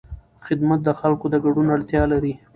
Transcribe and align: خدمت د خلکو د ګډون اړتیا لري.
خدمت 0.45 0.79
د 0.83 0.89
خلکو 0.99 1.25
د 1.33 1.35
ګډون 1.45 1.67
اړتیا 1.75 2.03
لري. 2.11 2.33